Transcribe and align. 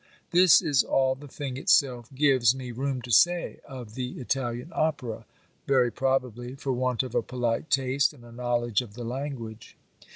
This 0.31 0.63
is 0.63 0.83
all 0.83 1.13
the 1.13 1.27
thing 1.27 1.57
itself 1.57 2.09
gives 2.15 2.55
me 2.55 2.71
room 2.71 3.03
to 3.03 3.11
say 3.11 3.59
of 3.67 3.93
the 3.93 4.17
Italian 4.19 4.69
opera; 4.73 5.27
very 5.67 5.91
probably, 5.91 6.55
for 6.55 6.73
want 6.73 7.03
of 7.03 7.13
a 7.13 7.21
polite 7.21 7.69
taste, 7.69 8.11
and 8.11 8.23
a 8.25 8.31
knowledge 8.31 8.81
of 8.81 8.95
the 8.95 9.03
language. 9.05 9.77